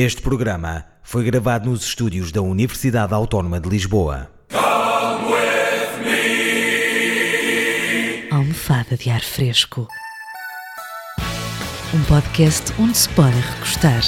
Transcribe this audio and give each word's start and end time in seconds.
Este 0.00 0.22
programa 0.22 0.84
foi 1.02 1.24
gravado 1.24 1.68
nos 1.68 1.82
estúdios 1.82 2.30
da 2.30 2.40
Universidade 2.40 3.12
Autónoma 3.12 3.58
de 3.58 3.68
Lisboa. 3.68 4.30
Almofada 8.30 8.96
de 8.96 9.10
ar 9.10 9.22
fresco. 9.22 9.88
Um 11.92 12.00
podcast 12.04 12.72
onde 12.78 12.96
se 12.96 13.08
pode 13.08 13.40
recostar. 13.40 14.02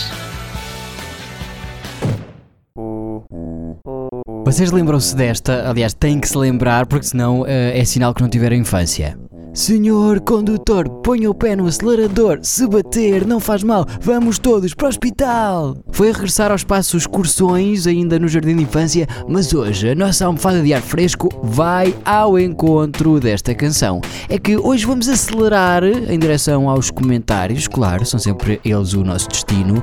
Vocês 4.44 4.70
lembram-se 4.70 5.16
desta? 5.16 5.68
Aliás, 5.68 5.92
têm 5.92 6.20
que 6.20 6.28
se 6.28 6.38
lembrar 6.38 6.86
porque 6.86 7.06
senão 7.06 7.44
eh, 7.44 7.76
é 7.76 7.84
sinal 7.84 8.14
que 8.14 8.22
não 8.22 8.28
tiveram 8.28 8.54
infância. 8.54 9.18
Senhor 9.52 10.20
condutor, 10.20 10.88
ponha 11.02 11.28
o 11.28 11.34
pé 11.34 11.56
no 11.56 11.66
acelerador. 11.66 12.38
Se 12.40 12.68
bater, 12.68 13.26
não 13.26 13.40
faz 13.40 13.64
mal. 13.64 13.84
Vamos 14.00 14.38
todos 14.38 14.74
para 14.74 14.86
o 14.86 14.88
hospital. 14.88 15.76
Foi 15.90 16.10
a 16.10 16.12
regressar 16.12 16.52
aos 16.52 16.62
passos 16.62 17.02
excursões 17.02 17.86
ainda 17.86 18.16
no 18.18 18.28
jardim 18.28 18.54
de 18.54 18.62
infância, 18.62 19.08
mas 19.28 19.52
hoje 19.52 19.90
a 19.90 19.94
nossa 19.94 20.24
almofada 20.24 20.62
de 20.62 20.72
ar 20.72 20.80
fresco 20.80 21.28
vai 21.42 21.94
ao 22.04 22.38
encontro 22.38 23.18
desta 23.18 23.52
canção. 23.52 24.00
É 24.28 24.38
que 24.38 24.56
hoje 24.56 24.86
vamos 24.86 25.08
acelerar 25.08 25.82
em 25.84 26.18
direção 26.18 26.68
aos 26.68 26.90
comentários, 26.90 27.66
claro, 27.66 28.06
são 28.06 28.20
sempre 28.20 28.60
eles 28.64 28.92
o 28.92 29.02
nosso 29.02 29.28
destino, 29.28 29.82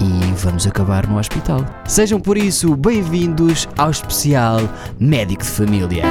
e 0.00 0.34
vamos 0.36 0.66
acabar 0.66 1.06
no 1.06 1.18
hospital. 1.18 1.64
Sejam 1.86 2.18
por 2.18 2.36
isso 2.36 2.74
bem-vindos 2.76 3.68
ao 3.78 3.90
especial 3.90 4.60
Médico 4.98 5.44
de 5.44 5.50
Família. 5.50 6.02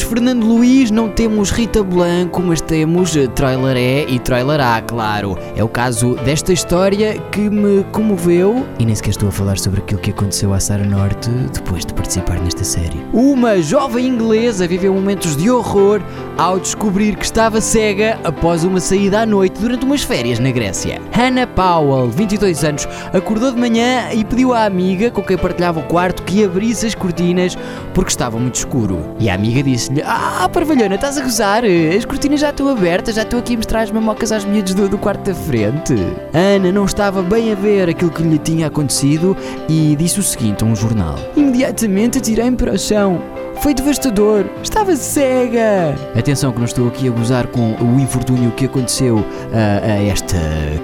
Temos 0.00 0.02
Fernando 0.02 0.44
Luís, 0.44 0.90
não 0.90 1.08
temos 1.08 1.50
Rita 1.50 1.82
Blanco, 1.82 2.40
mas 2.42 2.60
temos 2.60 3.16
eh, 3.16 3.26
Trailer 3.28 3.76
E 3.76 4.14
e 4.14 4.18
Trailer 4.18 4.60
A, 4.60 4.80
claro. 4.80 5.38
É 5.54 5.62
o 5.62 5.68
caso 5.68 6.14
desta 6.24 6.52
história 6.52 7.18
que 7.30 7.50
me 7.50 7.84
comoveu 7.92 8.66
e 8.78 8.84
nem 8.84 8.94
sequer 8.94 9.10
estou 9.10 9.28
a 9.28 9.32
falar 9.32 9.58
sobre 9.58 9.80
aquilo 9.80 10.00
que 10.00 10.10
aconteceu 10.10 10.52
à 10.54 10.60
Sara 10.60 10.84
Norte 10.84 11.28
depois 11.52 11.84
de 11.84 11.92
participar 11.92 12.38
nesta 12.40 12.64
série. 12.64 13.04
Uma 13.12 13.60
jovem 13.60 14.06
inglesa 14.06 14.66
viveu 14.66 14.94
momentos 14.94 15.36
de 15.36 15.50
horror 15.50 16.00
ao 16.38 16.58
descobrir 16.58 17.16
que 17.16 17.24
estava 17.24 17.60
cega 17.60 18.18
após 18.24 18.64
uma 18.64 18.80
saída 18.80 19.20
à 19.20 19.26
noite 19.26 19.60
durante 19.60 19.84
umas 19.84 20.02
férias 20.02 20.38
na 20.38 20.50
Grécia. 20.50 21.00
Hannah 21.12 21.46
Powell, 21.46 22.08
22 22.08 22.64
anos, 22.64 22.88
acordou 23.12 23.52
de 23.52 23.58
manhã 23.58 24.10
e 24.12 24.24
pediu 24.24 24.54
à 24.54 24.64
amiga 24.64 25.10
com 25.10 25.22
quem 25.22 25.36
partilhava 25.36 25.80
o 25.80 25.84
quarto 25.84 26.22
que 26.22 26.44
abrisse 26.44 26.86
as 26.86 26.94
cortinas 26.94 27.56
porque 27.92 28.10
estava 28.10 28.38
muito 28.38 28.54
escuro. 28.54 29.14
E 29.18 29.28
a 29.28 29.34
amiga 29.34 29.62
disse-lhe: 29.90 30.02
Ah, 30.04 30.48
parvalhona, 30.48 30.94
estás 30.94 31.18
a 31.18 31.22
gozar? 31.22 31.64
As 31.64 32.04
cortinas 32.04 32.40
já 32.40 32.50
estão 32.50 32.68
abertas, 32.68 33.16
já 33.16 33.22
estou 33.22 33.40
aqui 33.40 33.54
a 33.54 33.56
mostrar 33.56 33.82
as 33.82 33.90
mamocas 33.90 34.32
às 34.32 34.44
miúdos 34.44 34.74
do, 34.74 34.88
do 34.88 34.98
quarto 34.98 35.24
da 35.24 35.34
frente. 35.34 35.94
Ana 36.32 36.72
não 36.72 36.84
estava 36.84 37.22
bem 37.22 37.52
a 37.52 37.54
ver 37.54 37.88
aquilo 37.88 38.10
que 38.10 38.22
lhe 38.22 38.38
tinha 38.38 38.68
acontecido 38.68 39.36
e 39.68 39.96
disse 39.96 40.20
o 40.20 40.22
seguinte 40.22 40.64
a 40.64 40.66
um 40.66 40.76
jornal: 40.76 41.16
Imediatamente 41.36 42.18
atirei-me 42.18 42.56
para 42.56 42.72
o 42.72 42.78
chão. 42.78 43.39
Foi 43.60 43.74
devastador, 43.74 44.46
estava 44.62 44.96
cega! 44.96 45.94
Atenção 46.18 46.50
que 46.50 46.58
não 46.58 46.64
estou 46.64 46.88
aqui 46.88 47.08
a 47.08 47.10
gozar 47.10 47.46
com 47.48 47.74
o 47.74 48.00
infortúnio 48.00 48.50
que 48.52 48.64
aconteceu 48.64 49.22
a, 49.52 49.84
a 49.84 50.02
esta 50.02 50.38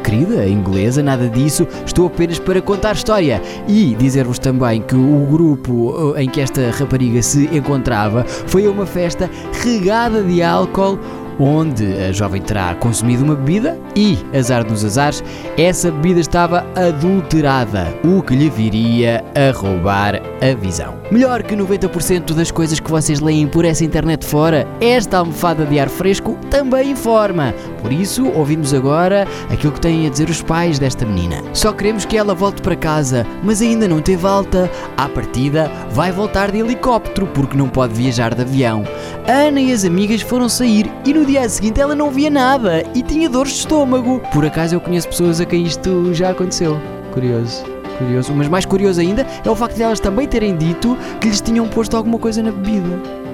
querida 0.04 0.46
inglesa, 0.46 1.02
nada 1.02 1.26
disso, 1.26 1.66
estou 1.86 2.06
apenas 2.06 2.38
para 2.38 2.60
contar 2.60 2.94
história 2.94 3.40
e 3.66 3.94
dizer-vos 3.94 4.38
também 4.38 4.82
que 4.82 4.94
o 4.94 5.26
grupo 5.30 6.14
eh, 6.16 6.24
em 6.24 6.28
que 6.28 6.38
esta 6.38 6.70
rapariga 6.70 7.22
se 7.22 7.46
encontrava 7.46 8.24
foi 8.24 8.66
a 8.66 8.70
uma 8.70 8.84
festa 8.84 9.30
regada 9.64 10.22
de 10.22 10.42
álcool 10.42 10.98
onde 11.38 11.84
a 11.94 12.12
jovem 12.12 12.40
terá 12.40 12.74
consumido 12.74 13.24
uma 13.24 13.34
bebida 13.34 13.78
e, 13.94 14.18
azar 14.36 14.64
dos 14.64 14.84
azares, 14.84 15.22
essa 15.56 15.90
bebida 15.90 16.20
estava 16.20 16.66
adulterada, 16.74 17.94
o 18.04 18.22
que 18.22 18.34
lhe 18.34 18.50
viria 18.50 19.24
a 19.34 19.56
roubar 19.56 20.20
a 20.40 20.54
visão. 20.54 20.96
Melhor 21.10 21.42
que 21.42 21.54
90% 21.54 22.34
das 22.34 22.50
coisas 22.50 22.80
que 22.80 22.90
vocês 22.90 23.20
leem 23.20 23.46
por 23.46 23.64
essa 23.64 23.84
internet 23.84 24.24
fora, 24.24 24.66
esta 24.80 25.18
almofada 25.18 25.64
de 25.64 25.78
ar 25.78 25.88
fresco 25.88 26.36
também 26.50 26.90
informa. 26.90 27.54
Por 27.80 27.92
isso, 27.92 28.26
ouvimos 28.32 28.74
agora 28.74 29.26
aquilo 29.48 29.72
que 29.72 29.80
têm 29.80 30.06
a 30.06 30.10
dizer 30.10 30.28
os 30.28 30.42
pais 30.42 30.78
desta 30.78 31.06
menina. 31.06 31.42
Só 31.52 31.72
queremos 31.72 32.04
que 32.04 32.16
ela 32.16 32.34
volte 32.34 32.60
para 32.60 32.74
casa, 32.74 33.26
mas 33.42 33.62
ainda 33.62 33.86
não 33.86 34.00
teve 34.00 34.26
alta. 34.26 34.70
À 34.96 35.08
partida, 35.08 35.70
vai 35.92 36.10
voltar 36.10 36.50
de 36.50 36.58
helicóptero 36.58 37.26
porque 37.28 37.56
não 37.56 37.68
pode 37.68 37.94
viajar 37.94 38.34
de 38.34 38.42
avião. 38.42 38.84
Ana 39.28 39.60
e 39.60 39.72
as 39.72 39.84
amigas 39.84 40.22
foram 40.22 40.48
sair 40.48 40.90
e 41.04 41.12
no 41.12 41.25
dia 41.26 41.48
seguinte 41.48 41.80
ela 41.80 41.94
não 41.94 42.10
via 42.10 42.30
nada 42.30 42.84
e 42.94 43.02
tinha 43.02 43.28
dores 43.28 43.52
de 43.52 43.58
estômago. 43.58 44.20
Por 44.32 44.46
acaso 44.46 44.76
eu 44.76 44.80
conheço 44.80 45.08
pessoas 45.08 45.40
a 45.40 45.44
quem 45.44 45.64
isto 45.64 46.14
já 46.14 46.30
aconteceu. 46.30 46.80
Curioso. 47.12 47.64
Curioso. 47.98 48.32
Mas 48.34 48.48
mais 48.48 48.64
curioso 48.64 49.00
ainda 49.00 49.26
é 49.44 49.50
o 49.50 49.56
facto 49.56 49.74
de 49.74 49.82
elas 49.82 49.98
também 49.98 50.28
terem 50.28 50.56
dito 50.56 50.96
que 51.20 51.28
lhes 51.28 51.40
tinham 51.40 51.66
posto 51.68 51.96
alguma 51.96 52.18
coisa 52.18 52.42
na 52.42 52.52
bebida. 52.52 53.25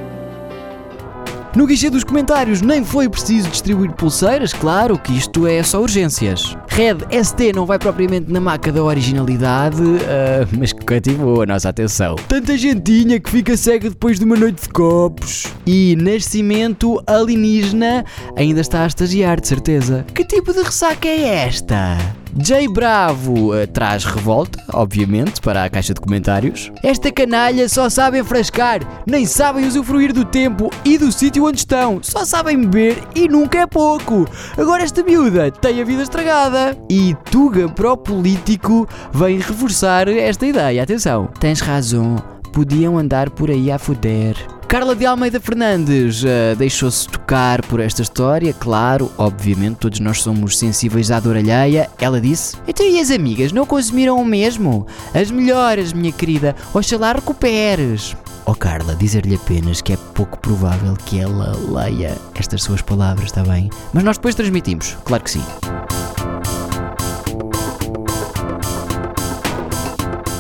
No 1.55 1.67
guichê 1.67 1.91
dos 1.91 2.03
comentários 2.03 2.63
nem 2.63 2.83
foi 2.83 3.11
preciso 3.11 3.51
distribuir 3.51 3.93
pulseiras, 3.93 4.55
claro 4.55 4.99
que 4.99 5.13
isto 5.13 5.47
é 5.47 5.63
só 5.63 5.83
urgências. 5.83 6.57
Red 6.67 6.97
ST 7.23 7.53
não 7.55 7.67
vai 7.67 7.79
propriamente 7.79 8.33
na 8.33 8.41
maca 8.41 8.73
da 8.73 8.83
originalidade, 8.83 9.83
ah, 10.09 10.49
mas 10.59 10.73
que 10.73 10.83
cativou 10.83 11.43
a 11.43 11.47
nossa 11.47 11.69
atenção. 11.69 12.17
Tanta 12.27 12.57
gentinha 12.57 13.21
que 13.21 13.29
fica 13.29 13.55
cega 13.55 13.91
depois 13.91 14.19
de 14.19 14.25
uma 14.25 14.37
noite 14.37 14.63
de 14.63 14.69
copos. 14.71 15.47
E 15.67 15.95
Nascimento 15.97 17.03
Alienígena 17.07 18.03
ainda 18.35 18.63
está 18.63 18.85
a 18.85 18.87
estagiar, 18.87 19.39
de 19.39 19.49
certeza. 19.49 20.07
Que 20.15 20.25
tipo 20.25 20.55
de 20.55 20.63
ressaca 20.63 21.07
é 21.07 21.47
esta? 21.47 22.22
Jay 22.39 22.67
Bravo 22.67 23.55
uh, 23.55 23.67
traz 23.67 24.05
revolta, 24.05 24.59
obviamente, 24.73 25.41
para 25.41 25.65
a 25.65 25.69
caixa 25.69 25.93
de 25.93 26.01
comentários. 26.01 26.73
Esta 26.83 27.13
canalha 27.13 27.69
só 27.69 27.91
sabe 27.91 28.19
enfrascar, 28.19 28.81
nem 29.07 29.27
sabem 29.27 29.67
usufruir 29.67 30.13
do 30.13 30.25
tempo 30.25 30.71
e 30.85 30.97
do 30.97 31.13
sítio 31.13 31.45
onde 31.45 31.59
estão, 31.59 32.01
só 32.03 32.25
sabem 32.25 32.59
beber 32.59 32.97
e 33.15 33.29
nunca 33.29 33.59
é 33.59 33.67
pouco. 33.67 34.27
Agora 34.57 34.83
esta 34.83 35.03
miúda 35.03 35.51
tem 35.51 35.81
a 35.81 35.85
vida 35.85 36.03
estragada. 36.03 36.77
E 36.91 37.15
Tuga 37.31 37.69
para 37.69 37.93
o 37.93 37.97
político 37.97 38.89
vem 39.13 39.39
reforçar 39.39 40.09
esta 40.09 40.47
ideia. 40.47 40.83
Atenção, 40.83 41.29
tens 41.39 41.61
razão, 41.61 42.17
podiam 42.53 42.99
andar 42.99 43.29
por 43.31 43.51
aí 43.51 43.71
a 43.71 43.79
foder. 43.79 44.37
Carla 44.73 44.97
de 44.97 45.05
Almeida 45.05 45.39
Fernandes 45.39 46.25
uh, 46.25 46.57
deixou-se 46.57 47.07
tocar 47.07 47.61
por 47.67 47.79
esta 47.79 48.01
história, 48.01 48.55
claro, 48.55 49.13
obviamente, 49.19 49.77
todos 49.77 50.01
nós 50.01 50.23
somos 50.23 50.59
sensíveis 50.59 51.11
à 51.11 51.21
dor 51.21 51.37
alheia. 51.37 51.91
Ela 52.01 52.19
disse: 52.19 52.57
Então 52.67 52.87
e 52.87 52.99
as 52.99 53.11
amigas 53.11 53.53
não 53.53 53.67
consumiram 53.67 54.19
o 54.19 54.25
mesmo? 54.25 54.87
As 55.13 55.31
melhores, 55.31 55.93
minha 55.93 56.11
querida, 56.11 56.57
oxalá 56.73 57.13
recuperes. 57.13 58.17
Oh 58.47 58.55
Carla, 58.55 58.95
dizer-lhe 58.95 59.35
apenas 59.35 59.83
que 59.83 59.93
é 59.93 59.97
pouco 60.15 60.39
provável 60.39 60.97
que 61.05 61.21
ela 61.21 61.53
leia 61.69 62.17
estas 62.35 62.63
suas 62.63 62.81
palavras, 62.81 63.27
está 63.27 63.43
bem? 63.43 63.69
Mas 63.93 64.03
nós 64.03 64.17
depois 64.17 64.35
transmitimos, 64.35 64.97
claro 65.05 65.23
que 65.23 65.33
sim. 65.33 65.45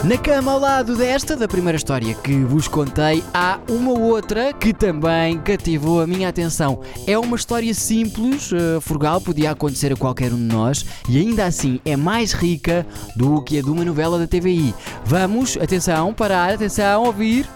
Na 0.04 0.18
cama 0.18 0.50
ao 0.50 0.58
lado 0.58 0.96
desta, 0.96 1.36
da 1.36 1.46
primeira 1.46 1.76
história 1.76 2.12
que 2.12 2.34
vos 2.40 2.66
contei, 2.66 3.22
há 3.32 3.60
uma 3.70 3.92
outra 3.92 4.52
que 4.52 4.74
também 4.74 5.38
cativou 5.38 6.00
a 6.00 6.08
minha 6.08 6.28
atenção. 6.28 6.80
É 7.06 7.16
uma 7.16 7.36
história 7.36 7.72
simples, 7.72 8.50
uh, 8.50 8.80
frugal, 8.80 9.20
podia 9.20 9.52
acontecer 9.52 9.92
a 9.92 9.96
qualquer 9.96 10.32
um 10.32 10.36
de 10.36 10.42
nós 10.52 10.84
e 11.08 11.18
ainda 11.18 11.44
assim 11.44 11.78
é 11.84 11.94
mais 11.94 12.32
rica 12.32 12.84
do 13.14 13.41
que 13.42 13.60
a 13.60 13.62
de 13.62 13.70
uma 13.70 13.84
novela 13.84 14.18
da 14.18 14.26
TVI. 14.26 14.74
Vamos, 15.04 15.56
atenção, 15.56 16.12
parar, 16.12 16.54
atenção, 16.54 17.04
ouvir. 17.04 17.46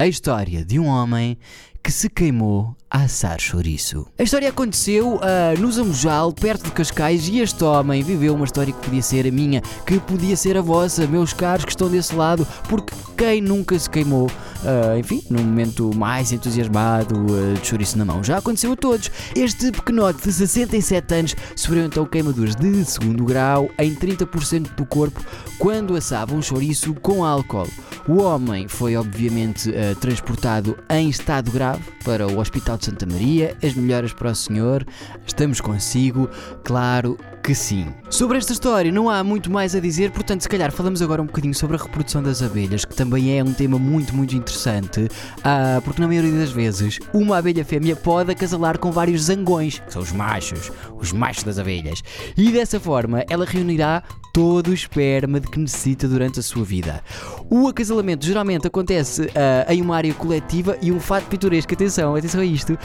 A 0.00 0.06
história 0.06 0.64
de 0.64 0.78
um 0.78 0.86
homem 0.86 1.36
que 1.82 1.90
se 1.90 2.08
queimou 2.08 2.76
a 2.88 3.02
assar 3.02 3.40
chouriço. 3.40 4.06
A 4.16 4.22
história 4.22 4.48
aconteceu 4.48 5.16
uh, 5.16 5.58
no 5.58 5.72
Zamujal, 5.72 6.32
perto 6.32 6.66
de 6.66 6.70
Cascais, 6.70 7.26
e 7.26 7.40
este 7.40 7.64
homem 7.64 8.00
viveu 8.00 8.32
uma 8.32 8.44
história 8.44 8.72
que 8.72 8.78
podia 8.78 9.02
ser 9.02 9.26
a 9.26 9.30
minha, 9.32 9.60
que 9.84 9.98
podia 9.98 10.36
ser 10.36 10.56
a 10.56 10.60
vossa, 10.60 11.04
meus 11.08 11.32
caros 11.32 11.64
que 11.64 11.72
estão 11.72 11.90
desse 11.90 12.14
lado, 12.14 12.46
porque 12.68 12.94
quem 13.16 13.40
nunca 13.40 13.76
se 13.76 13.90
queimou, 13.90 14.30
uh, 14.64 14.98
enfim, 14.98 15.22
num 15.30 15.42
momento 15.42 15.94
mais 15.94 16.32
entusiasmado, 16.32 17.14
uh, 17.16 17.54
de 17.60 17.66
chouriço 17.66 17.98
na 17.98 18.04
mão? 18.04 18.22
Já 18.22 18.38
aconteceu 18.38 18.72
a 18.72 18.76
todos. 18.76 19.10
Este 19.34 19.70
pequenote 19.70 20.22
de 20.22 20.32
67 20.32 21.14
anos 21.14 21.36
sofreu 21.56 21.84
então 21.84 22.04
queimaduras 22.06 22.54
de 22.54 22.84
segundo 22.84 23.24
grau 23.24 23.68
em 23.78 23.94
30% 23.94 24.74
do 24.74 24.86
corpo 24.86 25.24
quando 25.58 25.96
assava 25.96 26.34
um 26.34 26.42
chouriço 26.42 26.94
com 26.94 27.24
álcool. 27.24 27.68
O 28.06 28.22
homem 28.22 28.68
foi 28.68 28.96
obviamente 28.96 29.70
transportado 30.00 30.78
em 30.88 31.10
estado 31.10 31.50
grave 31.50 31.82
para 32.04 32.26
o 32.26 32.38
Hospital 32.38 32.78
de 32.78 32.86
Santa 32.86 33.04
Maria, 33.04 33.54
as 33.62 33.74
melhoras 33.74 34.14
para 34.14 34.30
o 34.30 34.34
senhor, 34.34 34.86
estamos 35.26 35.60
consigo, 35.60 36.28
claro, 36.64 37.18
que 37.42 37.54
sim. 37.54 37.86
Sobre 38.10 38.38
esta 38.38 38.52
história 38.52 38.92
não 38.92 39.08
há 39.08 39.22
muito 39.24 39.50
mais 39.50 39.74
a 39.74 39.80
dizer, 39.80 40.10
portanto, 40.10 40.42
se 40.42 40.48
calhar 40.48 40.70
falamos 40.72 41.00
agora 41.02 41.22
um 41.22 41.26
bocadinho 41.26 41.54
sobre 41.54 41.76
a 41.76 41.78
reprodução 41.80 42.22
das 42.22 42.42
abelhas, 42.42 42.84
que 42.84 42.94
também 42.94 43.38
é 43.38 43.42
um 43.42 43.52
tema 43.52 43.78
muito, 43.78 44.14
muito 44.14 44.36
interessante, 44.36 45.08
ah, 45.44 45.80
porque 45.84 46.00
na 46.00 46.08
maioria 46.08 46.32
das 46.32 46.50
vezes 46.50 46.98
uma 47.12 47.38
abelha 47.38 47.64
fêmea 47.64 47.96
pode 47.96 48.32
acasalar 48.32 48.78
com 48.78 48.90
vários 48.92 49.22
zangões, 49.22 49.78
que 49.78 49.92
são 49.92 50.02
os 50.02 50.12
machos, 50.12 50.70
os 50.96 51.12
machos 51.12 51.44
das 51.44 51.58
abelhas, 51.58 52.02
e 52.36 52.50
dessa 52.50 52.78
forma 52.78 53.24
ela 53.28 53.44
reunirá 53.44 54.02
todo 54.32 54.68
o 54.68 54.74
esperma 54.74 55.40
de 55.40 55.48
que 55.48 55.58
necessita 55.58 56.06
durante 56.06 56.38
a 56.38 56.42
sua 56.42 56.64
vida. 56.64 57.02
O 57.50 57.66
acasalamento 57.66 58.26
geralmente 58.26 58.66
acontece 58.66 59.22
uh, 59.22 59.72
em 59.72 59.80
uma 59.80 59.96
área 59.96 60.12
coletiva 60.12 60.76
e 60.82 60.92
um 60.92 61.00
fato 61.00 61.24
pitoresco, 61.28 61.72
atenção, 61.72 62.14
atenção 62.14 62.42
a 62.42 62.44
isto, 62.44 62.74
uh, 62.74 62.78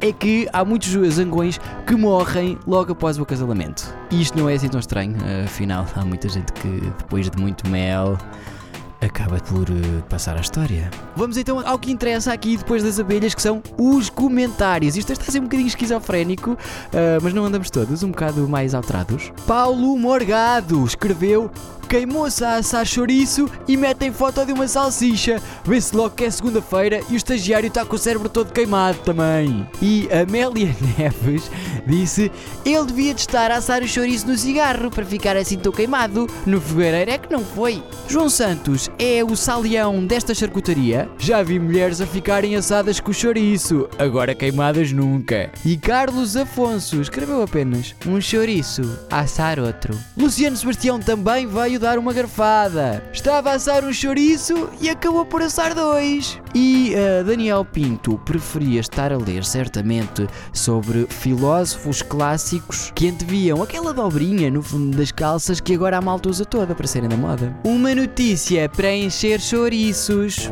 é 0.00 0.12
que 0.12 0.46
há 0.52 0.62
muitos 0.62 0.90
zangões 1.14 1.58
que 1.86 1.96
morrem 1.96 2.58
logo 2.66 2.92
após 2.92 3.18
o 3.18 3.22
acasalamento. 3.22 3.94
E 4.10 4.20
isto 4.20 4.36
não 4.36 4.50
é 4.50 4.54
assim 4.54 4.68
tão 4.68 4.80
estranho, 4.80 5.16
uh, 5.16 5.44
afinal, 5.44 5.86
há 5.96 6.04
muita 6.04 6.28
gente 6.28 6.52
que 6.52 6.68
depois 6.98 7.30
de 7.30 7.40
muito 7.40 7.66
mel 7.70 8.18
acaba 9.04 9.38
por 9.40 9.68
uh, 9.68 10.02
passar 10.08 10.36
a 10.36 10.40
história. 10.40 10.90
Vamos 11.16 11.36
então 11.36 11.60
ao 11.66 11.78
que 11.78 11.90
interessa 11.90 12.32
aqui 12.32 12.56
depois 12.56 12.82
das 12.82 12.98
abelhas, 12.98 13.34
que 13.34 13.42
são 13.42 13.62
os 13.76 14.08
comentários. 14.08 14.96
Isto 14.96 15.12
está 15.12 15.24
a 15.28 15.30
ser 15.30 15.40
um 15.40 15.44
bocadinho 15.44 15.66
esquizofrénico, 15.66 16.52
uh, 16.52 16.58
mas 17.22 17.34
não 17.34 17.44
andamos 17.44 17.70
todos, 17.70 18.02
um 18.02 18.10
bocado 18.10 18.48
mais 18.48 18.74
alterados. 18.74 19.32
Paulo 19.46 19.96
Morgado 19.98 20.84
escreveu 20.84 21.50
queimou-se 21.92 22.42
a 22.42 22.56
assar 22.56 22.86
chouriço 22.86 23.50
e 23.68 23.76
metem 23.76 24.10
foto 24.10 24.46
de 24.46 24.52
uma 24.54 24.66
salsicha. 24.66 25.42
Vê-se 25.62 25.94
logo 25.94 26.14
que 26.14 26.24
é 26.24 26.30
segunda-feira 26.30 27.02
e 27.10 27.12
o 27.12 27.16
estagiário 27.16 27.66
está 27.66 27.84
com 27.84 27.96
o 27.96 27.98
cérebro 27.98 28.30
todo 28.30 28.50
queimado 28.50 28.96
também. 29.00 29.68
E 29.82 30.08
Amélia 30.10 30.74
Neves 30.96 31.50
disse: 31.86 32.32
ele 32.64 32.86
devia 32.86 33.12
de 33.12 33.20
estar 33.20 33.50
a 33.50 33.56
assar 33.56 33.82
o 33.82 33.86
chouriço 33.86 34.26
no 34.26 34.38
cigarro 34.38 34.90
para 34.90 35.04
ficar 35.04 35.36
assim 35.36 35.58
tão 35.58 35.70
queimado. 35.70 36.26
No 36.46 36.62
fogareiro 36.62 37.10
é 37.10 37.18
que 37.18 37.30
não 37.30 37.44
foi. 37.44 37.82
João 38.08 38.30
Santos 38.30 38.90
é 38.98 39.22
o 39.24 39.36
salião 39.36 40.04
desta 40.04 40.34
charcutaria. 40.34 41.08
Já 41.18 41.42
vi 41.42 41.58
mulheres 41.58 42.00
a 42.00 42.06
ficarem 42.06 42.56
assadas 42.56 43.00
com 43.00 43.12
chouriço, 43.12 43.88
agora 43.98 44.34
queimadas 44.34 44.92
nunca. 44.92 45.50
E 45.64 45.76
Carlos 45.76 46.36
Afonso 46.36 47.00
escreveu 47.00 47.42
apenas 47.42 47.94
um 48.06 48.20
chouriço 48.20 48.82
assar 49.10 49.58
outro. 49.58 49.98
Luciano 50.16 50.56
Sebastião 50.56 50.98
também 50.98 51.46
veio 51.46 51.78
dar 51.78 51.98
uma 51.98 52.12
garfada. 52.12 53.02
Estava 53.12 53.50
a 53.50 53.54
assar 53.54 53.84
um 53.84 53.92
chouriço 53.92 54.68
e 54.80 54.90
acabou 54.90 55.24
por 55.24 55.42
assar 55.42 55.74
dois. 55.74 56.41
E 56.54 56.92
uh, 56.94 57.24
Daniel 57.24 57.64
Pinto 57.64 58.18
preferia 58.18 58.80
estar 58.80 59.10
a 59.10 59.16
ler 59.16 59.42
certamente 59.44 60.26
sobre 60.52 61.06
filósofos 61.08 62.02
clássicos 62.02 62.92
que 62.94 63.08
anteviam 63.08 63.62
aquela 63.62 63.94
dobrinha 63.94 64.50
no 64.50 64.62
fundo 64.62 64.96
das 64.96 65.10
calças 65.10 65.60
que 65.60 65.74
agora 65.74 65.96
a 65.96 66.00
malta 66.00 66.28
usa 66.28 66.44
toda 66.44 66.74
para 66.74 66.86
serem 66.86 67.08
da 67.08 67.16
moda. 67.16 67.56
Uma 67.64 67.94
notícia 67.94 68.68
para 68.68 68.94
encher 68.94 69.40
chouriços. 69.40 70.50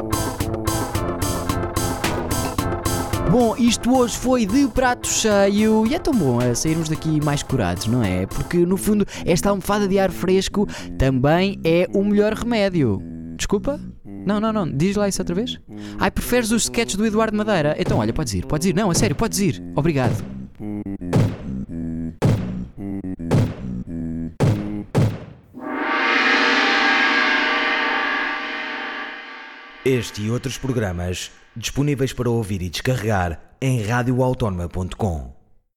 Bom, 3.31 3.55
isto 3.57 3.97
hoje 3.97 4.17
foi 4.17 4.45
de 4.45 4.67
prato 4.69 5.07
cheio 5.07 5.87
e 5.87 5.95
é 5.95 5.99
tão 5.99 6.13
bom 6.13 6.41
a 6.41 6.53
sairmos 6.53 6.89
daqui 6.89 7.25
mais 7.25 7.43
curados, 7.45 7.87
não 7.87 8.03
é? 8.03 8.27
Porque 8.27 8.59
no 8.59 8.77
fundo 8.77 9.07
esta 9.25 9.51
almofada 9.51 9.87
de 9.87 9.99
ar 9.99 10.11
fresco 10.11 10.67
também 10.99 11.61
é 11.63 11.87
o 11.95 12.03
melhor 12.03 12.33
remédio. 12.33 13.01
Desculpa? 13.37 13.79
Não, 14.25 14.41
não, 14.41 14.53
não, 14.53 14.71
diz 14.71 14.97
lá 14.97 15.09
isso 15.09 15.21
outra 15.21 15.35
vez. 15.35 15.59
Ai, 15.99 16.11
preferes 16.11 16.51
os 16.51 16.65
sketches 16.65 16.97
do 16.97 17.07
Eduardo 17.07 17.37
Madeira? 17.37 17.75
Então 17.79 17.99
olha, 17.99 18.13
podes 18.13 18.35
ir, 18.35 18.47
podes 18.47 18.67
ir. 18.67 18.75
Não, 18.75 18.91
a 18.91 18.95
sério, 18.95 19.17
podes 19.17 19.39
ir. 19.41 19.63
Obrigado. 19.75 20.15
Este 29.85 30.23
e 30.23 30.31
outros 30.31 30.59
programas 30.59 31.31
disponíveis 31.57 32.13
para 32.13 32.29
ouvir 32.29 32.61
e 32.63 32.69
descarregar 32.69 33.41
em 33.61 33.83
radioautónoma.com. 33.83 35.40